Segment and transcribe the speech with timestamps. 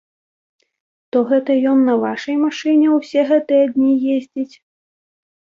[1.15, 4.55] То гэта ён на вашай машыне ўсе гэтыя дні ездзіць?